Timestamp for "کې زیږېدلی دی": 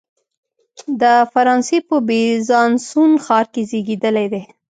3.53-4.43